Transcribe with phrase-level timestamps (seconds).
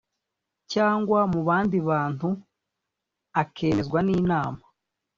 [0.71, 2.27] cyangwa mu bandi bantu
[3.41, 4.61] akemezwa n Inama